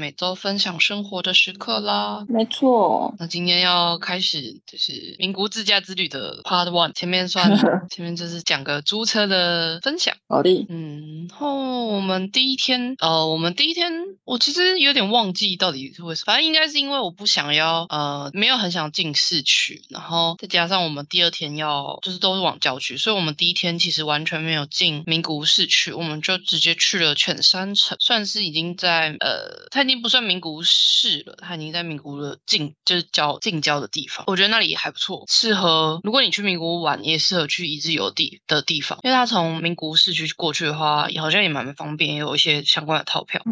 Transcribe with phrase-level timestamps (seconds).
[0.00, 3.14] 每周分享生活的时刻啦，没错。
[3.18, 7.54] 那今天要开始就是名古自驾之旅的 Part One，前面算
[7.90, 10.16] 前面就是讲个租车的分享。
[10.26, 10.48] 好的。
[10.70, 13.92] 嗯，然后我们第一天，呃，我们第一天
[14.24, 29.50] 我其实有点忘记到底是为什么，反正应该是因为我不想要，呃，没有很想进市区，然后再加上我们第二天要就是都是往郊区，所以我们第一天其实完全没有进名古屋市区，我们就直接去了犬山城，算是已经在呃。
[29.70, 34.24] 它已经不算名古屋市了，它已经在名古屋的近，就是郊近郊的地方。
[34.28, 39.00] 我觉得那里也还不错，适合如果你去名古屋玩，也适合去一日游地的地方。
[39.02, 43.42] 因为它从名古屋市区过去的话，好像也蛮方便，也有一些相关的套票。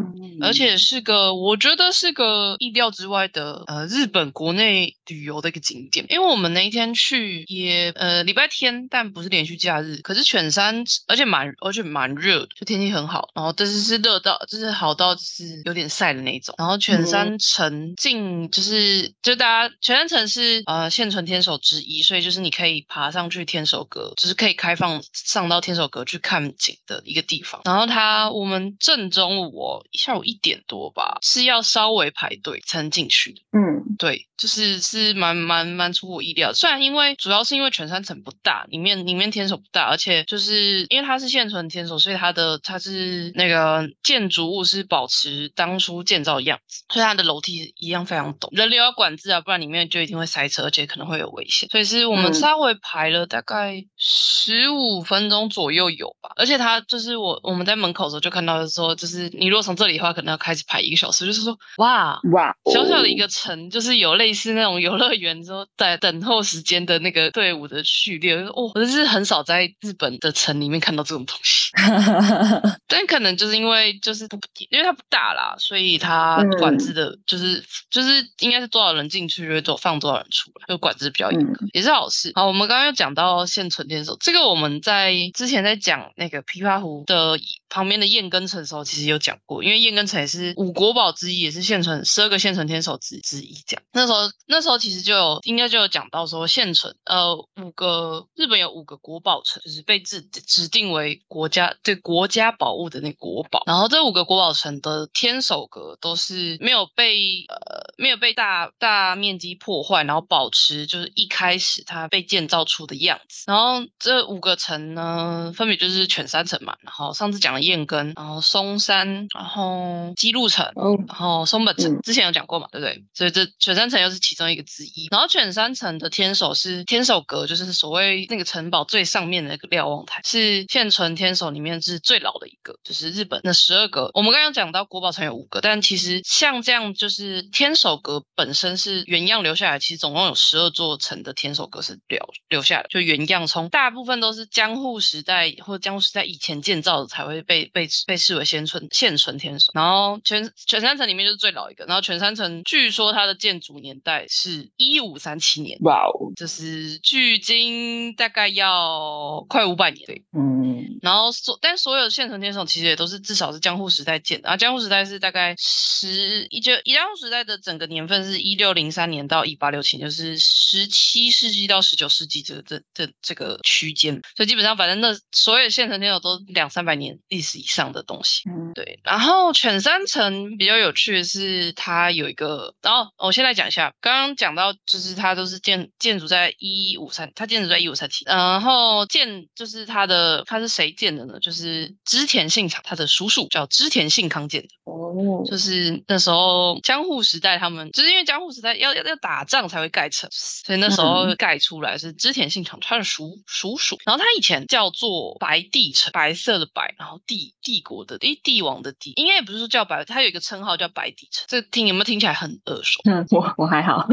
[0.40, 6.06] 而且是个，我觉得是个意料之外的，呃，日本国内旅游的一个景点。
[6.08, 9.96] 因为我们那一天去也，呃，礼拜天，但不是连续假日。
[10.04, 13.28] 可是犬山，而且蛮，而且蛮热的，就天气很好。
[13.34, 16.12] 然后但是是热到，就是好到就是有点晒。
[16.12, 27.62] 的那种，然后全山城进就是就大家全山城是呃现存天守之一，所以就是你可以爬上去天守阁，就是可以开放上到天守阁去看景的一个地方。
[27.64, 33.40] 然后它我们正中午下午一点多吧，是要稍微排队才能进去的。
[33.52, 36.52] 嗯，对，就是是蛮蛮蛮出乎意料。
[36.52, 46.02] 虽然因为主要是因为全山城不大，里面里面天守不大，而且就是因为它是现存天守，所以它的它是那个建筑物是保持当初。
[46.08, 51.68] 建造样子，所以它的楼梯一样非常陡，人流要管制啊，不然里面就一定会塞车，而且可能会有危险。
[51.70, 61.26] 所以是我们稍微排了大概十五分钟左右有吧，而且它就是我我们在门口的时候就看到说，就是你如果从这里的话，可能要开始排一个小时。
[61.28, 68.34] 就是说，哇哇，小小的一个城，就是有类似那种游乐园之后在等候时间的那个队伍的序列。
[68.36, 71.67] 哦，我是很少在日本的城里面看到这种东西，
[72.86, 74.38] 但可能就是因为就是不
[74.70, 75.98] 因为它不大啦，所以。
[75.98, 78.08] 它管制的，就是就是
[78.38, 82.30] 应该是多少人进去，就会多放多少人出来，就管制比较严格，也是好事。
[82.34, 93.54] 好，我们刚刚又讲到现存天守，这个我们在之前在讲那个琵琶湖的旁边的燕根城的时候，其实有讲过，因为燕根城也是五国宝之一，也是现存十二个现存天守之之一。
[93.66, 105.68] 讲那时候那时候其实就有应该就有讲到说现存呃五个日本有五个国宝城，就是被指指定为国家对国家宝物的那国宝，然后这五个国宝城的天守。
[105.70, 113.44] 阁都是没有被呃没有被大大面积破坏，然后保持就是一开始它被建造出的样子。
[113.46, 120.66] 然后这五个城呢，分别就是犬山城嘛，然后上次讲了燕根，然后松山，然后基路城，
[121.06, 123.04] 然后松本城，之前有讲过嘛，对不对？
[123.12, 125.08] 所以这犬山城又是其中一个之一。
[125.10, 134.10] 然后犬山城的天守是天守阁，就是所谓那个城堡最上面的那个瞭望台，是现存天守里面是最老的一个，就是日本那十二个。
[134.14, 135.58] 我们刚刚讲到国宝城有五个。
[135.60, 149.72] 但其实像这样，就是天守阁本身是原样留下来，其实总共有十二座城的天守阁是留留下来，就原样从大部分都是江户时代或者江户时代以前建造的，才会被被被视为现存现存天守。
[149.74, 165.56] 然后全全山城里面就是最老一个，然后全山城据说它的建筑年代是一五三七年，哇哦，就是距今大概要快五百年，对，嗯，然后所但所有的现存天守其实也都是至少是江户时代建的，啊，江户时代是大概。
[166.00, 178.42] 十一就一江户时代的整个年份是一六零三年到一八六七，就是十七世纪到十九世纪这这这这个区间，所以基本上反正那所有现存天守都两三百年历史以上的东西。
[178.74, 191.38] 对，然后犬山城比较有趣的是它有一个，然后我先来讲一下，刚刚讲到就是它都是建建筑在一五三，它建筑在一五三七，然后建就是它的它是谁建的呢？
[191.40, 194.68] 就是织田信长他的叔叔叫织田信康建的。
[194.84, 195.44] 哦。
[195.46, 203.96] 就是那时候江户时代，他们就是因为江户时代要要要打仗才会盖城，所以那时候盖出来是织田信长他的叔叔叔。
[204.04, 211.44] 然后他以前叫做白帝城，白色的白，然后帝帝国的帝帝王的帝，应该也不是说叫白，他有一个称号叫白帝城。
[211.46, 213.00] 这听有没有听起来很耳熟？
[213.04, 214.04] 嗯，我我还好。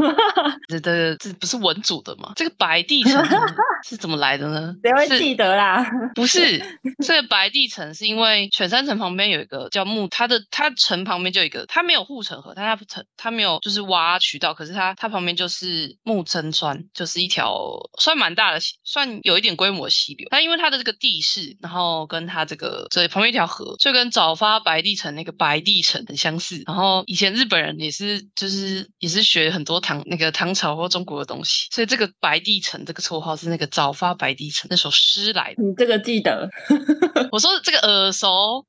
[0.68, 2.32] 这这这不是文主的吗？
[2.36, 3.20] 这个白帝城
[3.84, 4.72] 是怎么来的呢？
[4.80, 5.84] 谁会记得啦？
[6.14, 6.62] 不是，
[7.04, 11.16] 这个白帝城是因为犬山城旁边有一个叫木，它的它城旁。
[11.16, 17.56] 边就有一个，它没有护城河，但它不城，它没有就是挖渠道，可是它它旁边就是木曾川，就是一条
[17.98, 20.28] 算蛮大的，算有一点规模的溪流。
[20.30, 26.62] 但因为它的这个地势，然后跟它这个这的旁边一条河，就跟早发白帝城那个白帝城很相似。
[26.66, 35.62] 然后以前日本人也是就是也是学很多唐那个唐朝或中国的东西，所以这个白帝城这个绰号是那个早发白帝城那首诗来的。
[35.62, 36.48] 你这个记得，
[37.30, 38.64] 我说这个耳熟，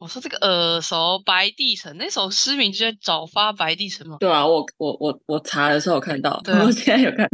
[0.00, 4.16] 我说这个耳熟白帝城那首诗名就叫早发白帝城嘛。
[4.20, 7.28] 对啊，我我我我查的时候有看到，对啊 我现在有看，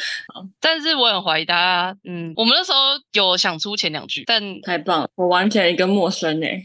[0.60, 2.78] 但是我很怀疑大家，嗯，我们那时候
[3.12, 6.62] 有想出前两句，但太棒了，我完全一个陌生哎，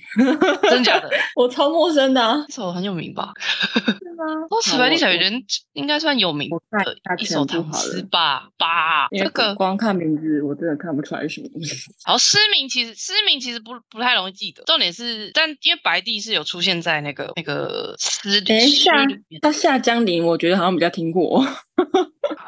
[0.70, 3.34] 真假的 我超陌生的啊，这首很有名吧？
[3.74, 4.26] 是吗？
[4.50, 8.50] 哦，史白帝小人应该算有名的一首唐诗吧？
[8.58, 11.92] 吧，这个，光看名字我真的看不出来是什么意思。
[12.06, 21.46] 然后诗名其实诗名其实不不太容易记得，重点是，但因为白帝是有出现在那个那个诗里等一下里面，他下江陵，我觉得好像比较听过，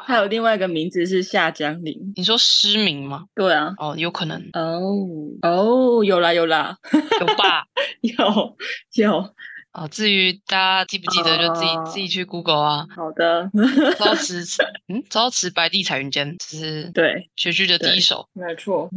[0.04, 2.12] 还有另外一个名字是夏江林。
[2.16, 3.24] 你说失明吗？
[3.34, 4.80] 对啊，哦，有可能哦
[5.42, 6.76] 哦，有啦有啦，
[7.20, 7.64] 有吧。
[8.02, 8.14] 有
[9.02, 9.34] 有，
[9.74, 12.86] 哦，至于大家记不记得，就自己、哦自己去 Google 啊。
[12.94, 13.50] 好的，
[13.98, 14.42] 朝辞，
[14.88, 18.88] 嗯，朝辞白帝彩云间，这是对，学剧的第一首，没错，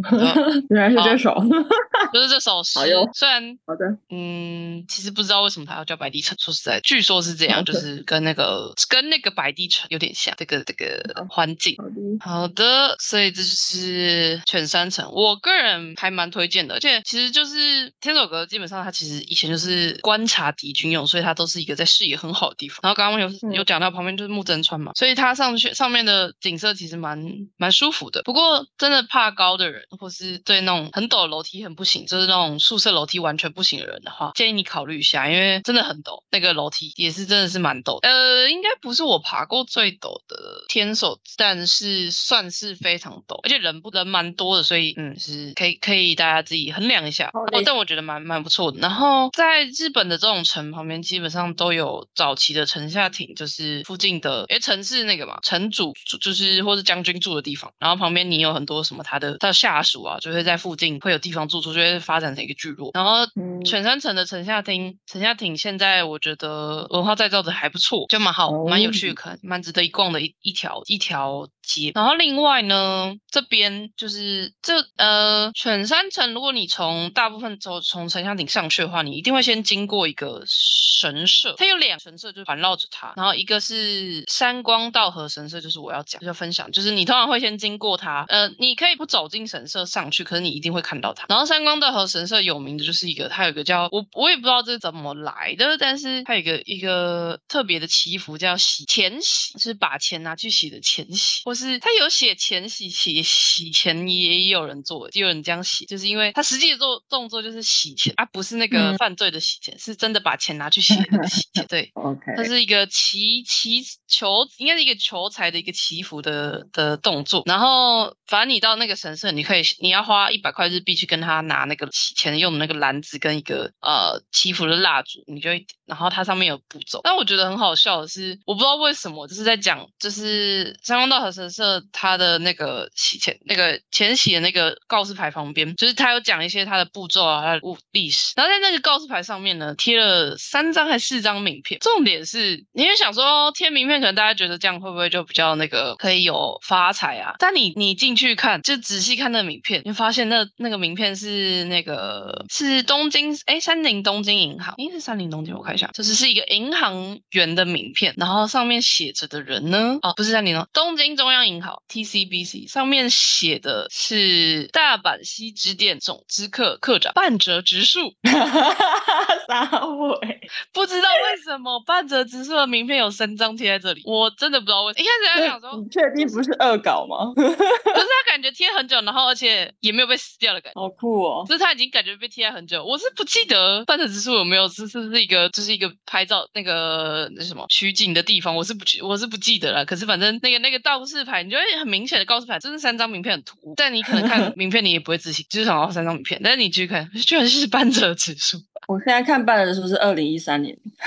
[0.70, 1.36] 原来是这首。
[2.14, 2.80] 就是这首诗。
[3.14, 6.38] 虽然好的，嗯，其实不知道为什么它要叫白帝城。
[6.40, 11.76] 说实在，据说是这样，就 是跟那个跟那个白帝城有点像，这个这个环境。
[11.78, 22.80] 好的，好的，所以这就是犬山城，我个人还蛮推荐的，而且其实就是天守阁，基本上它其实以前就是观察敌军用，所以它都是一个在视野很好的地方。
[22.84, 27.22] 然后刚刚有嗯有讲到旁边就是木真川嘛，所以它上去上面的景色其实蛮
[27.58, 28.22] 蛮舒服的。
[28.24, 38.10] 不过真的怕高的人，或是对那种很陡的楼梯很不行，就是那种宿舍楼梯完全不行的人的话，建议你考虑一下，因为真的很陡，那个楼梯也是真的是蛮陡的。
[38.10, 40.38] 呃，应该不是我爬过最陡的
[40.70, 47.32] 天守，但是算是非常陡，而且人不人蛮多的，所以嗯是可以可以大家自己衡量一下。
[47.66, 48.80] 但我觉得蛮蛮不错的。
[48.80, 62.90] 然后在日本的这种城旁边，基本上都有早期的城下町，就是附近的，因为城市那个嘛，城主就是或是将军住的地方，然后旁边你有很多什么他的他的下属啊，就会在附近会有地方住宿，就会发展成一个聚落。
[62.96, 71.92] 然后嗯犬山城的城下町，城下町现在我觉得文化再造的还不错，就蛮好，蛮有趣的，可蛮值得一逛的一一条一条街。
[71.94, 91.26] 然后另外呢，这边就是这呃犬山城，如果你从大部分走从城下町上去的话，你一定会先经过一个神社，它有两个神社就环绕着它，然后一个是三光道和神社，就是我要讲要分享，就是你通常会先经过它，呃，你可以不走进神社上去，可是你一定会看到它。
[91.30, 110.94] 然后三光道和神社有名的就是一个，它有一个叫我我也不知道这是怎么来的，但是它有一个一个特别的祈福叫洗钱洗，就是把钱拿去洗的钱洗，或是它有写钱洗洗洗钱也有人做，也有人这样洗，就是因为它实际的做动作就是洗钱啊，不是那个嗯犯罪的洗钱，是真的把钱拿去洗
[111.70, 111.90] 对。
[111.94, 117.44] OK，它是一个祈祈求，应该是一个求财的一个祈福的的动作。
[117.46, 127.00] 然后，反正你到那个神社，你可以你要花一百块日币去跟他拿那个洗钱用的那个篮子跟一个呃祈福的蜡烛，你就会，然后它上面有步骤。
[127.06, 138.34] 但我觉得很好笑的是，我不知道为什么，就是在讲就是三光道和神社它的那个洗钱那个钱洗的那个告示牌旁边，就是它有讲一些它的步骤啊，它的物历史。
[138.36, 141.80] 然后在那个告示牌上面呢，贴了呃三张还是四张名片。
[141.80, 147.36] 重点是，你会想说贴名片，可能大家觉得这样会不会就比较那个可以有发财啊？
[147.38, 168.14] 但你你进去看，就仔细看那名片，你发现那那个名片是那个是东京哎三菱东京银行，应该是三菱东京，我看一下，就是是一个银行员的名片，然后上面写着的人呢，哦不是三菱哦，东京中央银行 TCBC 上面写的是大阪西支店总支课课长半泽直树。
[169.48, 169.66] 撒
[170.08, 170.40] 尾，
[170.74, 175.04] 不知道为什么半泽直树的名片有三张贴在这里，我真的不知道为什么。
[175.04, 177.34] 一开始在想说，你确定不是恶搞吗？
[177.36, 180.80] 可是他感觉贴很久，然后而且也没有被撕掉的感觉。
[180.80, 181.46] 好酷哦！
[181.48, 189.86] 就是他已经感觉被贴在很久，我是不记得半泽直树有没有是是不是一个就是一个拍照那个那什么取景的地方，我是不记我是不记得了。
[189.86, 200.76] 可是反正那个那个告示牌，你就会很明显的告示牌，就是三张名片很突兀，但你可能看 名片你也不会自信，就是想要三张名片，但是你继续看，居然是半泽直树，我现在看办的是不是二零一三年？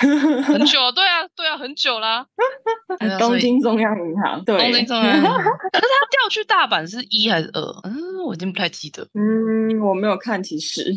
[0.44, 2.26] 很久了，对啊对啊，很久啦。
[3.18, 7.60] 东京中央银行，对，东京中央银行， 可是他调去大阪是一还是二？
[7.84, 9.06] 嗯，我已经不太记得。
[9.14, 10.92] 嗯，我没有看，其实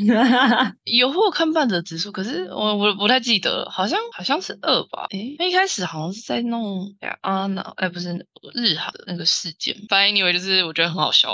[0.84, 5.08] 有或看半泽直树，可是我我不太记得了，好像好像是二吧。
[5.12, 8.10] 诶，一开始好像是在弄啊那哎不是
[8.54, 11.34] 日韩的那个事件，反正以为就是我觉得很好笑，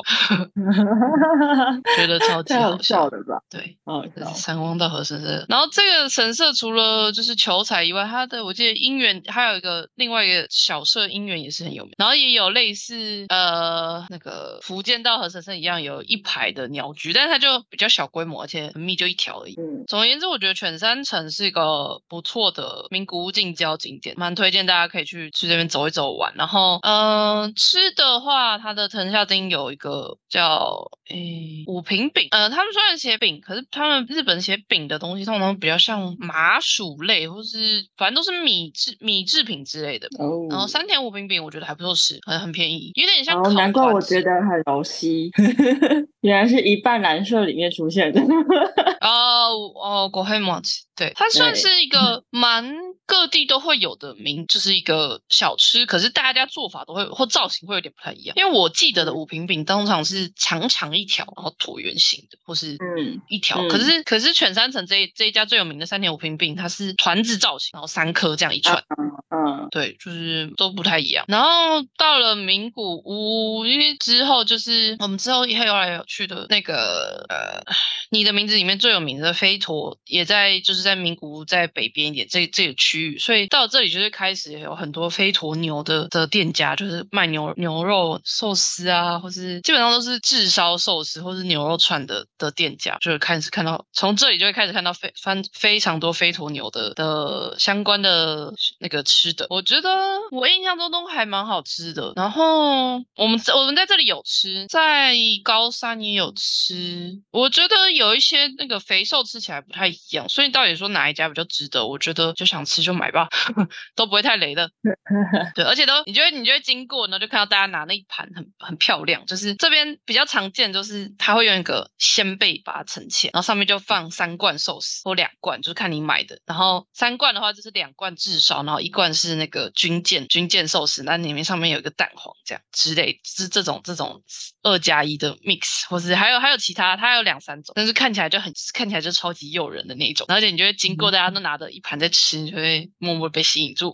[1.98, 3.18] 觉得超级太好好笑的。
[3.24, 3.41] 吧？
[3.50, 4.34] 对，好这是笑。
[4.34, 5.46] 三光道和神社。
[5.50, 11.93] 然后这个神社除了就是求财以外，它的我记得姻缘还有一个另外一个小社姻缘也是很有名。
[11.98, 19.55] 然后也有类似呃那个福建道和神社一样，有一排的鸟居，但是它就比较小规模，而且很密，就一条而已。
[19.58, 26.34] 嗯，总而言之，我觉得犬山城是一个不错的名古屋近郊景点，蛮推荐大家可以去去这边走一走玩。
[26.36, 40.08] 然后，呃，吃的话，它的藤下町有一个叫诶五平饼，呃，他们虽然写饼，可是他们日本写饼的东西通常比较像麻薯类，或是反正都是米制米制品之类的。
[40.18, 45.30] 哦，然后三田五饼饼我觉得还不错吃，很很便宜，有点像哦，烤难怪我觉得很熟悉，
[46.22, 48.20] 原来是一半蓝色里面出现的。
[49.02, 52.76] 哦哦，国黑马子，对，它算是一个蛮
[53.10, 58.36] 各地都会有的名，就是一个小吃，可是大家做法都会或造型会有点不太一样。
[58.38, 63.62] 因为我记得的五平饼通常是长长一条，然后椭圆形的，或是嗯一条。
[63.63, 68.84] 嗯可是可是犬山城这一这一家最有名的三点五平饼，它是团子造型，然后三颗这样一串。
[69.32, 71.25] 嗯对，就是都不太一样。
[71.28, 71.50] 然后
[71.98, 77.74] 到了名古屋，因为之后就是我们之后也有来有去的那个呃，
[78.10, 99.89] 你的名字里面最有名的飞陀，也在就是在名古屋在北边一点这这个区所以到这里就是开始有很多飞陀牛的的店家，就是卖牛牛肉寿司啊，或是基本上都是炙烧寿司或是牛肉串的的店家，就是开始看到从这里就会开始看到非非非常多飞陀牛的的相关的那个吃的，我觉得
[100.32, 102.13] 我印象中都还蛮好吃的。
[102.15, 111.86] 然后我们我们在这里有吃，在高山也有吃，我觉得有一些那个肥瘦吃起来不太一样，所以到底说哪一家比较值得？
[111.86, 113.27] 我觉得就想吃就买吧，
[113.96, 114.72] 都不会太雷的。
[115.55, 126.39] 对，而且都你觉得你就会经过呢，就看到大家拿那一盘很很漂亮，就是这边比较常见，就是他会用一个鲜贝把它盛起来，然后上面就放三罐寿司或两罐，就是看你买的。
[126.46, 134.22] 然后三罐的话就是两罐至少，然后一罐是那个军舰军舰寿司，那里面上面有一个蛋黄这样之类，是这种这种
[134.63, 143.92] 二加一的 mix，或是还有还有其他，它有两三种，但是看起来就很看起来就超级诱人的那种，而且你就会经过大家都拿着一盘在吃，你就会默默被吸引住。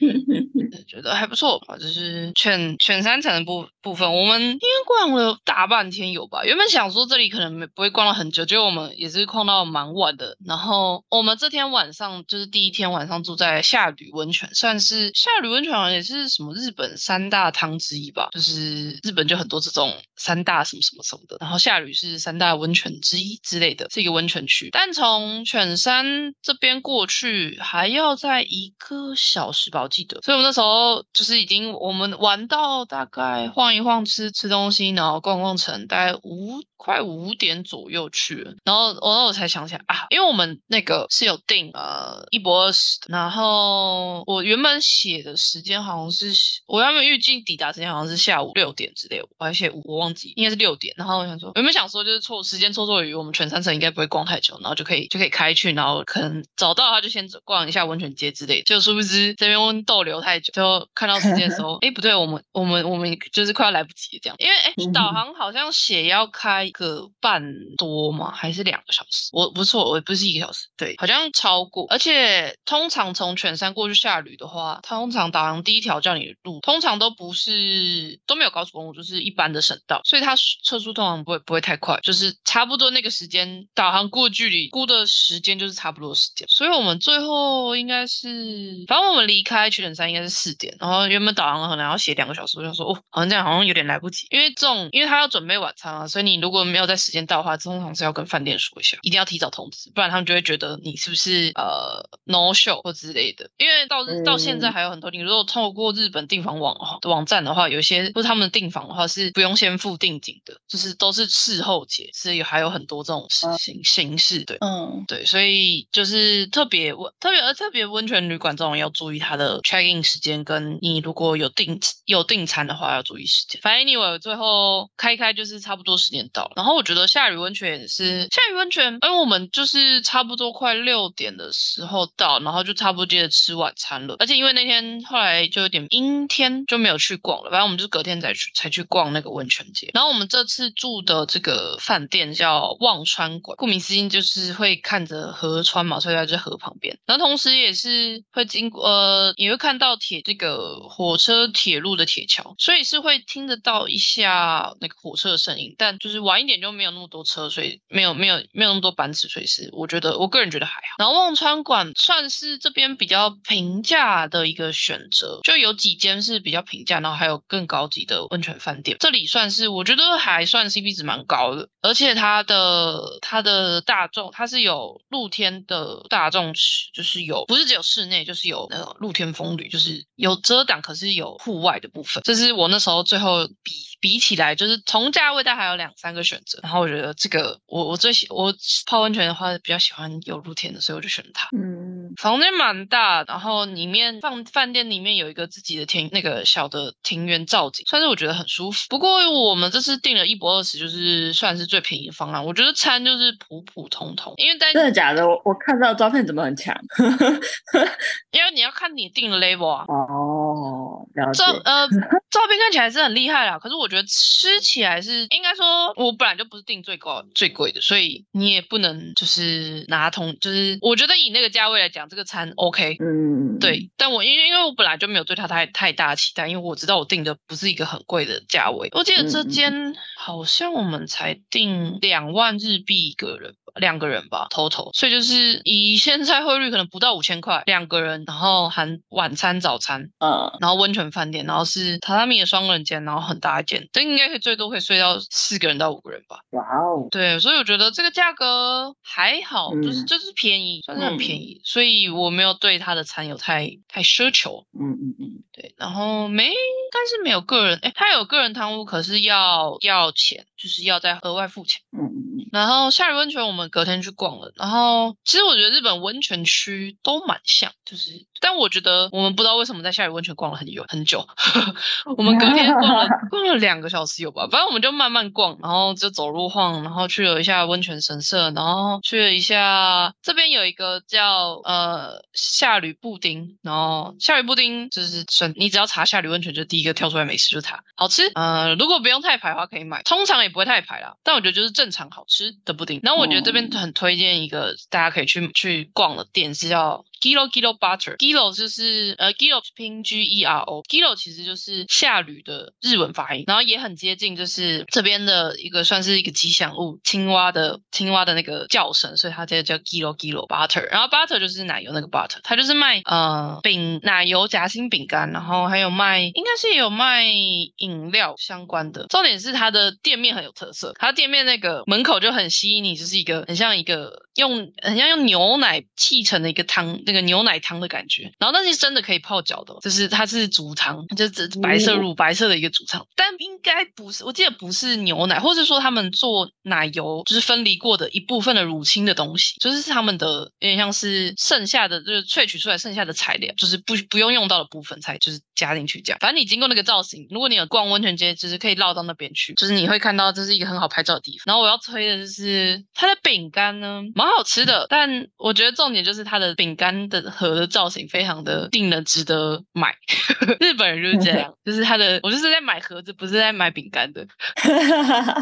[0.88, 6.46] 觉得还不错吧，就是犬犬山城的部部分，我们应该逛了大半天有吧？
[6.46, 10.38] 原本想说这里可能没不会逛了很久，结果我们也是逛到蛮晚的。
[10.46, 24.70] 然后我们这天晚上就是第一天晚上住在下吕温泉，算是下吕温泉好像也是什么日本三大汤之一吧，就是日本就很多这种三大什么什么什么的，然后下吕是三大温泉之一之类的，是一个温泉区。
[24.72, 30.19] 但从犬山这边过去还要在一一个小时吧，我记得。
[30.22, 38.54] 所以我们那时候就是已经我们玩到大概晃一晃吃吃东西，然后逛逛城，大概五快五点左右去了。
[38.63, 46.32] 然后我然后我才想起来啊，因为我们那个是有订呃一博二十的，然后我原本写的时间好像是
[46.68, 50.94] 我原本预计抵达时间好像是下午六点之类，我还写，我忘记应该是六点。
[50.96, 58.63] 然后我想说，原本想说就是错时间错错于我们全山城应该不会逛太久，然后就可以就可以开去，然后可能找到他就先走逛一下温泉街之类的。
[58.63, 67.41] 就殊不知这边逗留太久，就看到时间的时候， 哎不对，我们我们我们就是快要来不及这样，因为哎嗯导航好像写要开个半
[67.77, 68.32] 多吗？
[68.36, 69.29] 还是两个小时？
[69.32, 71.86] 我不错，我不是一个小时，对，好像超过。
[71.89, 86.48] 而且通常从犬山过去下吕的话，通常导航第一条叫你路，通常都不是都没有高速公路，就是一般的省道，所以它车速通常不会不会太快，就是差不多那个时间导航估距离估的时间就是差不多时间。
[86.50, 103.50] 所以我们最后应该是，反正我们离开犬山应该是四点，然后原本导航可能要写两个小时，我想说哦，好像这样好像有点来不及，因为这种因为他要准备晚餐啊，所以你如果没有在时间到的话，通常是要跟饭店说一下，一定要提早通知，不然他们就会觉得你是不是呃 no show 或之类的。
[103.57, 114.43] 因为到到现在嗯还有很多，你如果透过日本订房网的网站的话，有一些或是他们的订房的话是不用先付定金的，就是都是事后结，所以还有很多这种形形式。
[114.45, 123.59] 对，嗯对，所以就是特别温特别呃特别温泉旅馆这种要注意它的 check in 时间，跟你如果有订有订餐的话要注意时间。
[123.62, 134.15] 反正 anyway 最后开开就是差不多时间到然后我觉得下雨温泉也是下雨温泉，因为我们就是差不多快六点的时候到，然后就差不多接着吃晚餐了。
[134.19, 137.51] 而且因为那天后来就有点阴天，就没有去逛了。
[137.51, 139.89] 反正我们就隔天再去才去逛那个温泉街。
[139.93, 146.97] 然后我们这次住的这个饭店叫忘川馆，顾名思义就是会看着河川嘛，所以在这河旁边。
[147.05, 155.73] 然后同时也是会经过呃，也会看到铁这个火车铁路的铁桥，所以是会听得到一下那个火车的声音。
[155.77, 160.96] 但就是晚一点就没有那么多车，所以没有没有没有那么多班次，所以是我觉得我个人觉得还好。
[160.98, 168.98] 然后忘川馆算是这边比较平价的一个选择，就有几间是比较平价，然后还有更高级的温泉饭店。
[169.00, 182.22] 这里算是我觉得还算 CP 值蛮高的，而且它的它的大众它是有露天的大众池，就是有不是只有室内，就是有那种露天风吕，就是有遮挡，可是有户外的部分。
[182.25, 183.72] 这是我那时候最后比
[184.05, 186.59] 比起来，就是同价位，但还有两三个选择。
[186.62, 188.53] 然后我觉得这个我我最喜我
[188.85, 191.50] 泡温泉的话比较喜欢有露天的，所以我就选它。
[191.57, 191.85] 嗯，
[192.22, 198.86] 房间蛮大，然后里面放饭店里面有一个自己的庭，那个小的庭园造景，算是我觉得很舒服。
[198.89, 202.45] 不过我们这次订了一博二十，就是算是最便宜的方案。
[202.45, 205.27] 我觉得餐就是普普通通，因为在真的假的？
[205.27, 206.75] 我我看到照片怎么很强？
[208.31, 209.86] 因为你要看你订的 level 啊。
[209.88, 211.51] 哦，了解照。
[211.63, 211.88] 呃
[212.36, 222.97] 照片看起来是很厉害啦，可是我觉得吃起来是应该说，我本来就不是订最高最贵的，所以你也不能就是拿同就是我觉得以那个价位来讲，这个餐 OK。
[223.00, 228.89] 嗯，对，但我因为因为我本来就没有对它太太大的期待，因为我知道我订的不是一个很贵的价位。
[228.93, 246.39] 我记得这间好像我们才订两万日币一个人吧，两个人吧，total，所以就是以现在汇率可能不到五千块两个人，然后含晚餐、早餐，嗯，然后温泉饭店，然后是榻榻米的双人间，然后很大一间，这应该可以最多可以睡到四个人到五个人吧。
[246.51, 250.05] 哇哦，对，所以我觉得这个价格还好，就是嗯。
[250.05, 251.41] 就是便宜，算是很便嗯。
[251.41, 254.65] 宜，所以我没有对它的餐有太太奢求。
[254.79, 256.53] 嗯嗯嗯，对，然后没，
[256.94, 261.79] 但是没有个人，哎，他有个人汤屋，可是要要钱，就是要再额外付钱。
[261.91, 271.25] 嗯然后夏日温泉我们隔天去逛了，然后其实我觉得日本温泉区都蛮像，就是，但我觉得我们不知道为什么在下雨温泉逛了很久很久，
[272.18, 288.24] 我们隔天逛了 逛了两个小时有吧，反正我们就慢慢逛，然后就走路晃，然后去了一下温泉神社，然后去了一下这边有一个叫呃夏吕布丁，然后夏吕布丁就是算你只要查夏吕温泉，就第一个跳出来美食就是它，好吃。
[288.36, 293.00] 呃，如果不用太排的话可以买，通常也不会太排啦，但我觉得就是正常好吃的布丁。
[293.04, 298.15] 然后我觉得这边哦很推荐一个大家可以去去逛的店，是叫 Giro Giro Butter。
[298.17, 310.88] Giro 就是呃 Giro 拼 G E R O，Giro 其实就是夏吕的日文发音，然后也很接近就是这边的一个算是一个吉祥物青蛙的青蛙的那个叫声，所以它这个叫 Giro Giro Butter。
[310.91, 319.07] 然后 Butter 就是奶油那个 Butter，它就是卖呃饼奶油夹心饼干，然后还有卖应该是也有卖饮料相关的。
[319.07, 328.32] 重点是它的店面很有特色，它店面那个门口就很吸引你，就是一个很像一个用很像用牛奶砌成的一个汤，那个牛奶汤的感觉。
[328.39, 346.19] 然后那是真的可以泡脚的哦，就是它是煮汤，就是白色哦乳白色的一个煮汤，但应该不是，我记得不是牛奶，或者说他们做奶油就是分离过的一部分的乳清的东西，就是他们的有点像是剩下的就是萃取出来剩下的材料，就是不不用用到的部分才就是加进去这样。
[346.19, 351.43] 反正你经过那个造型，如果你有逛温泉街，就是可以绕到那边去，就是你会看到这是一个很好拍照的地方。
[351.45, 359.95] 然后我要推的就是它的饼干呢，蛮好吃的，但我觉得重点就是它的饼干的盒的造型非常的令人值得买。
[360.59, 364.25] 日本人就是这样，就是它的我就是在买盒子，不是在买饼干的。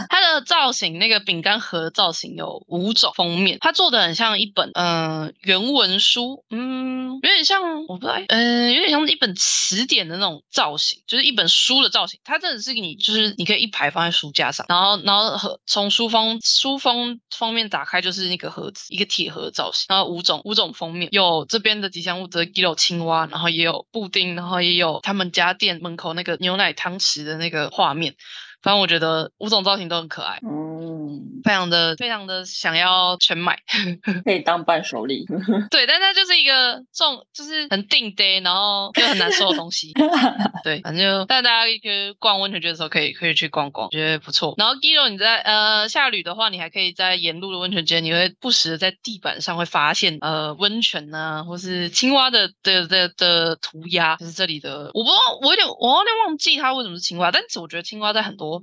[0.09, 12.19] 它的造型，那个饼干盒的造型有五种封面，它做的很像一本嗯、呃原文书，嗯，有点像我不知道，嗯、有点像一本词典的那种造型，就是一本书的造型。
[12.25, 28.15] 它真的是你就是你可以一排放在书架上，然后然后盒从书封书封封面打开就是那个盒一个铁盒造型，然后五种五种封面，有这边的吉祥物的 Giro 青蛙，然后也有布丁，然后也有他们家店门口那个牛奶汤匙的那个画面。
[28.61, 30.39] 反正我觉得五种造型都很可爱。
[30.41, 33.59] 嗯，非常的非常的想要全买。
[34.25, 35.25] 可以当伴手礼。
[35.69, 39.91] 对，但它就是一个重，就是很定呆，然后又很难受的东西。
[40.63, 44.55] 对，反正就但大家去逛温泉区的时候，可以可以去逛逛，觉得不错。
[44.57, 54.91] 然后 Giro 你在呃下旅的话，你还可以在沿路的温泉街，你会不时的在地板上会发现呃温泉呐，或是青蛙的的的的涂鸦，就是这里的。
[54.93, 58.61] 我不知道，我有点我有点忘记它为什么是青蛙，但是我觉得青蛙在很多，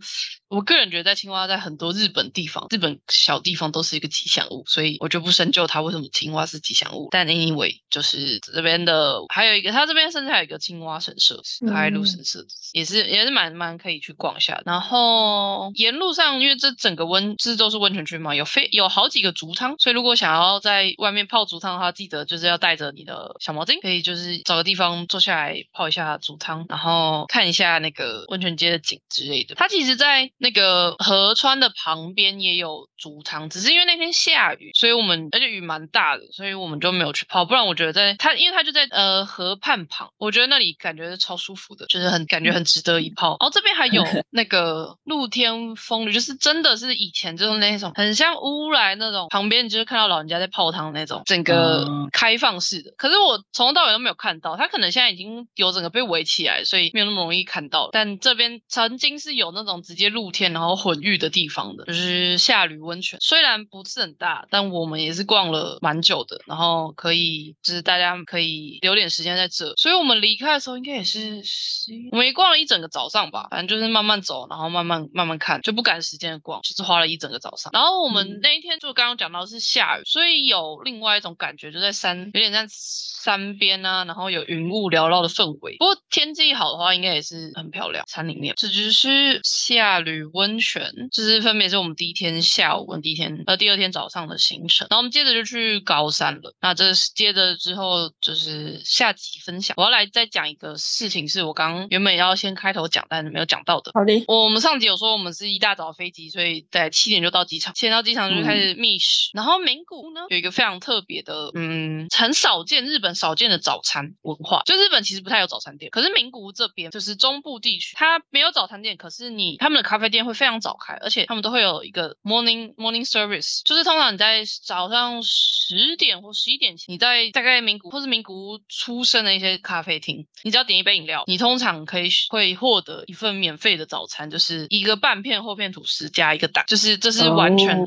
[0.49, 7.09] 我个人觉得在青蛙在很多日本地方，日本小地方都是一个吉祥物，所以我就不深究它为什么青蛙是吉祥物。
[7.11, 14.62] 但 anyway，就是这边的还有一个，它这边甚至还有一个青蛙神社，开路神社也是也是蛮蛮可以去逛一下。
[14.64, 29.54] 然后沿路上，因为这整个温这都是温泉区嘛，有非有好几个竹汤，所以如果想要在外面泡竹汤的话，记得就是要带着你的小毛巾，可以就是找个地方坐下来泡一下竹汤，然后看一下那个温泉街的景之类的。
[29.56, 32.60] 它其实，在那个河川的旁边也有
[32.96, 37.44] 竹汤，只是因为那天下雨，所以我们而且雨蛮大的，所以我们就没有去泡。
[37.44, 43.37] 不然我觉得在它，因为它就在呃河畔旁，我觉得那里感觉是超舒服的，就是很感觉很值得一泡。
[43.40, 52.92] 然后这边还有 那个露天风吕，就是真的是以前就是那种很像乌来那种，旁边就是看到老人家在泡汤那种，整个开放式的。
[52.96, 57.88] 可是我从头到尾都没有看到，它可能现在已经有整个被围起来，所以没有那么容易看到。
[57.92, 69.73] 但这边曾经是有那种直接露天然后混浴的地方的，就是下吕温泉，虽然不是很大，但我们也是逛了蛮久的，然后可以就是大家可以留点时间在这。
[69.77, 77.71] 所以我们离开的时候应该也是十，我们也逛了一整个早上吧，反正就是慢慢走，然后慢慢慢慢看，就不赶时间的逛，就是花了一整个早上。
[77.73, 85.77] 然后我们那一天就刚刚讲到是下雨，所以有另外一种感觉，就在山有点像山边啊，然后有云雾缭绕的氛围。
[85.79, 88.05] 不过天气好的话，应该也是很漂亮。
[88.09, 94.87] 山里面这就是下吕温泉，就是分别是我们第一天下午跟第一天呃第二天早上的行程。
[94.90, 96.55] 然后我们接着就去高山了。
[96.61, 103.92] 那这接着之后就是下集分享，我要来再讲一个事情，是我刚原本要先开头讲，但是没有讲到的。
[103.94, 109.31] 好的，我们上集有说我们是一大早飞机，所以在七点就到机场，七点到机场就开始觅食。
[109.35, 114.62] 然后名古屋呢有一个非常特别的，嗯，很少见日本少见的早餐文化。
[114.64, 137.78] 就日本其实不太有早餐店，可是名古屋这边就是中部地区，它没有早餐店，可是你他们的咖啡店会非常早开，而且他们都会有一个 morning morning service，就是通常你在早上十点或十一点前，你在大概名古或是名古屋出生的一些咖啡厅，你只要点一杯饮料，你通常可以会获得一份免费的早餐，就是一个半片厚片吐司加一个蛋，就是这是完全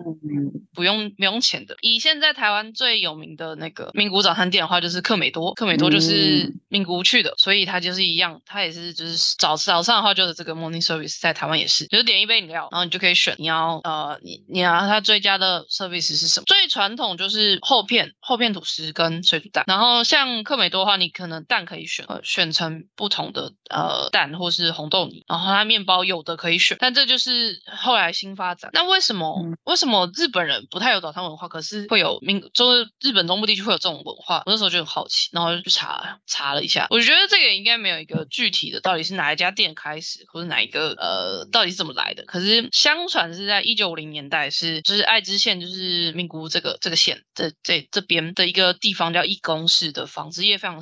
[0.73, 1.75] 不用不用钱的。
[1.81, 16.45] 以现在台湾最有名的那个名古屋早餐店的话，就是克美多，克美多就是名古屋去的，所以它就是一样，它也是就是早早上的话就是这个 morning service，在台湾也是，就是点一杯饮料，然后你就可以选你要呃你你要它最佳的 service 是什么？
[16.45, 28.71] 最传统就是后片厚片吐司跟水煮蛋，然后像克美多的话，你可能蛋可以选呃选成不同的呃蛋或是红豆泥，然后它面包有的可以选，但这就是后来新发展。
[28.73, 34.38] 那为什么为什么日本人不太有早餐文化，可是会有民就是日本中部地区会有这种文化？
[34.45, 42.23] 我那时候就很好奇，然后就去查查了一下，我觉得这个应该没有一个具体的到底是哪一家店开始，或者哪一个呃到底是怎么来的。
[42.23, 50.82] 可是相传是在一九五零年代，是就是爱知县就是名古屋这个这个县这这这边的一个地方叫一公式的纺织业非常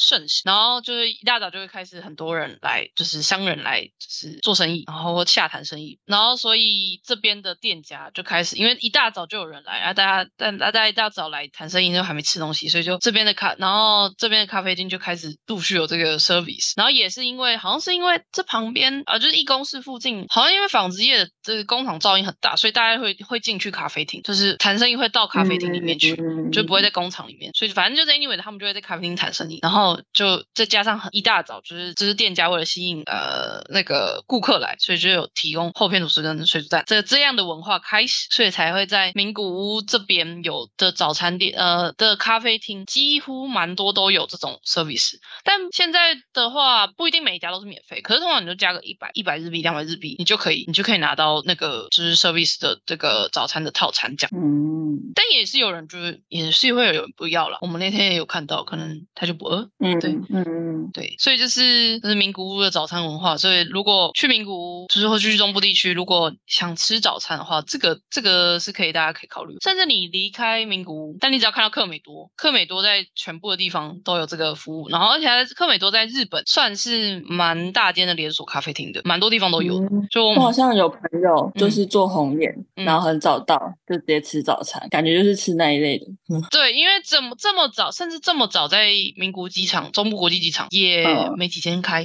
[0.00, 26.16] 盛行，然后就是一大早就会开始很多人来，就是商人来就是做生意，然后洽谈生意，然后所以这边的店家就开始，因为一大早就有人来，然后大家但大家一大早来谈生意，就还没吃东西，所以就这边的咖，然后这边的咖啡厅就开始陆续有这个 service，然后也是因为好像是因为这旁边啊，就是义工室附近，好像因为纺织业的这个工厂噪音很大，所以大家会会进去咖啡厅，就是谈生意会到咖啡厅里面去，
[26.52, 39.42] 就不会在工厂里面，所以反正就是 anyway 他们就会在咖啡厅谈生意，然后就再加上一大早就是就是店家为了吸引呃那个顾客来，所以就有提供厚片吐司跟水煮蛋这这样的文化开始，所以才会在名古
[39.74, 54.30] 屋这边有的早餐店呃的咖啡厅几乎蛮多都有这种 service，但现在的话不一定每一家都是免费，可是通常你就加个一百一百日币两百日币，你就可以你就可以拿到那个就是 service 的这个早餐的套餐这样。
[54.34, 63.36] 嗯，但也是有人就是也是会有人不要了，我们那天也有看到，可能他就不饿，嗯，对嗯嗯对，所以就是这是名古屋的早餐文化。
[63.36, 69.56] 所以如果去名古屋，就是或去中部地区，如果想吃早餐的话，这个这个是可以大家可以考虑。
[69.60, 74.88] 甚至你离开名古屋，但你只要看到克美多，克美多在全部的地方都有这个服务。
[74.88, 79.86] 然后而且还克美多在日本算是蛮大间的连锁咖啡厅的，蛮多地方都有的。
[79.86, 86.06] 嗯就我们我好像有朋友就嗯是做红眼，嗯然后很早到就直接吃早餐，感觉就是吃那一类的。
[86.28, 92.04] 嗯对，因为怎么这么早，甚至这么早在名古屋机场、中部国际机场也嗯没几天开。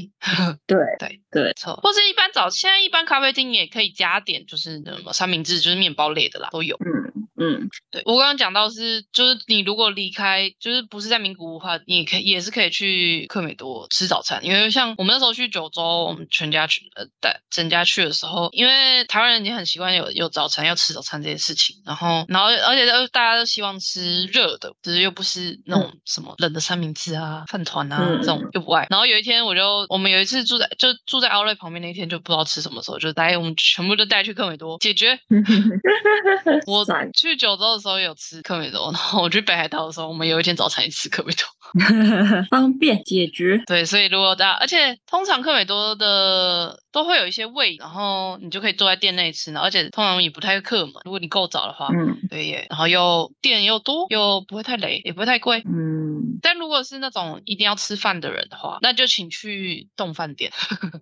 [0.67, 6.75] 对 对对，错，或是一般早，现在一般咖啡厅也可以加点，就是什么三明治，就是面包类的啦，都有。
[6.78, 7.69] 嗯嗯。
[7.91, 28.88] 对我刚刚讲到是，就是你如果离开，就是不是在名古屋的话，你也可以也是可以去克美多吃早餐，因为像我们那时候去九州，我们全家去呃带整家去的时候，因为台湾人已经很习惯有有早餐要吃早餐这件事情，然后然后而且都大家都希望吃热的，就是又不是那种什么冷的三明治啊、饭团啊、嗯这种又不爱。
[28.89, 35.19] 然后有一天我就我们有一次住在就住在奥瑞旁边那一天就不知道吃什么时候，就带我们全部都带去克美多解决。
[36.67, 41.45] 我赞去九州的时候有吃克美多，然后我去北海道的时候，我们有一天早餐也吃克美多。
[42.50, 43.62] 方便解决。
[43.65, 55.63] 对，所以如果大家，而且通常克美多的都会有一些位，然后你就可以坐在店内吃，而且通常也不太客门，如果你够早的话，嗯对耶，然后又店又多，又不会太累，也不会太贵。
[55.65, 60.52] 嗯，但如果是那种一定要吃饭的人的话，那就请去动饭店，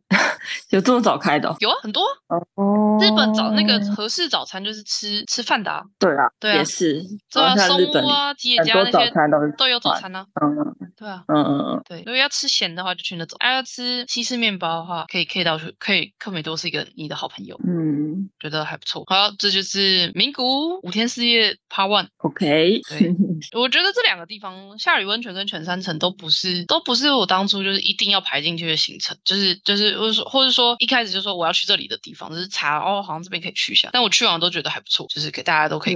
[0.72, 1.56] 有这么早开的哦？
[1.60, 11.24] 有啊，很多啊哦日本早那个合适早餐就是吃吃饭的啊，对啊，对啊也是，对啊，松屋啊、吉野家那些餐都是都有早饭餐啊，嗯对啊。
[11.28, 19.04] 嗯嗯嗯对，如果要吃咸的话，就去那种；啊，要吃西式面包的话，可以可以到去，可以克美多是一个你的好朋友，嗯觉得还不错。
[19.08, 22.08] 好，这就是名古屋五天四夜 Part One。
[22.18, 33.90] ，OK，对我觉得这两个地方，夏吕温泉跟全山城都不是，都不是我当初就是一定要排进去的行程，就是就是或者说或者说一开始就说我要去这里的地方，就是查哦，好像这边可以去一下。
[33.92, 35.96] 但我去完都觉得还不错，就是给大家都可以